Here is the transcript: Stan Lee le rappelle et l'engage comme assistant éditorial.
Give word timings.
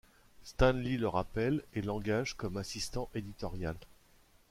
Stan 0.43 0.73
Lee 0.81 0.97
le 0.97 1.07
rappelle 1.07 1.61
et 1.75 1.83
l'engage 1.83 2.33
comme 2.33 2.57
assistant 2.57 3.07
éditorial. 3.13 3.75